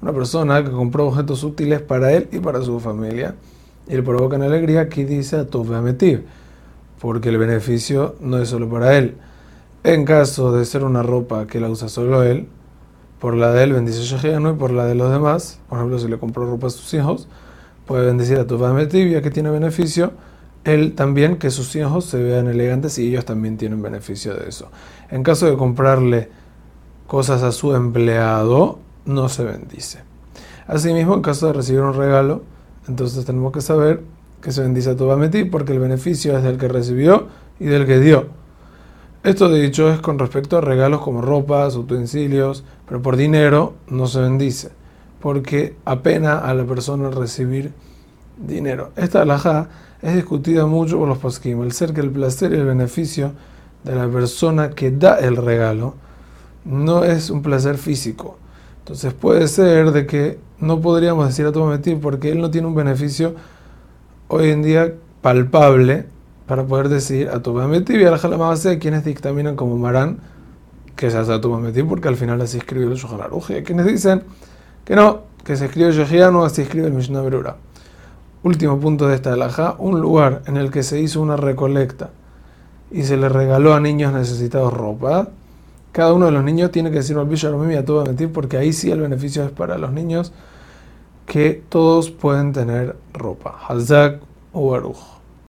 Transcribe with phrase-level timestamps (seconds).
[0.00, 3.34] una persona que compró objetos útiles para él y para su familia
[3.86, 6.24] y le provocan alegría, aquí dice a Metiv,
[6.98, 9.18] porque el beneficio no es solo para él.
[9.82, 12.48] En caso de ser una ropa que la usa solo él,
[13.18, 16.08] por la de él bendice Shejianu y por la de los demás, por ejemplo, si
[16.08, 17.28] le compró ropa a sus hijos,
[17.84, 20.12] puede bendecir a Metiv, ya que tiene beneficio
[20.64, 24.70] él también que sus hijos se vean elegantes y ellos también tienen beneficio de eso.
[25.10, 26.30] En caso de comprarle
[27.14, 30.00] cosas a su empleado, no se bendice.
[30.66, 32.42] Asimismo, en caso de recibir un regalo,
[32.88, 34.00] entonces tenemos que saber
[34.42, 37.28] que se bendice a Tobametí porque el beneficio es del que recibió
[37.60, 38.26] y del que dio.
[39.22, 44.20] Esto dicho es con respecto a regalos como ropas, utensilios, pero por dinero no se
[44.20, 44.70] bendice,
[45.20, 47.72] porque apena a la persona recibir
[48.44, 48.90] dinero.
[48.96, 49.68] Esta alhaja
[50.02, 53.30] es discutida mucho por los poskim, el ser que el placer y el beneficio
[53.84, 56.02] de la persona que da el regalo
[56.64, 58.38] no es un placer físico.
[58.78, 62.74] Entonces puede ser de que no podríamos decir a Tomametí porque él no tiene un
[62.74, 63.34] beneficio
[64.28, 66.06] hoy en día palpable
[66.46, 70.18] para poder decir a Tomametí y a la Jalamabase quienes dictaminan como Marán
[70.96, 72.98] que se hace a Tomametí porque al final así escribió el
[73.48, 74.22] Hay quienes dicen
[74.84, 77.56] que no, que se escribe Yehianu, así escribe el Mishnah Berura.
[78.42, 82.10] Último punto de esta alhaja, un lugar en el que se hizo una recolecta
[82.90, 85.28] y se le regaló a niños necesitados ropa
[85.94, 88.90] cada uno de los niños tiene que decir Malbish a todo mentir, porque ahí sí
[88.90, 90.32] el beneficio es para los niños
[91.24, 93.56] que todos pueden tener ropa.
[93.68, 94.20] Hazak
[94.52, 94.98] o Baruch.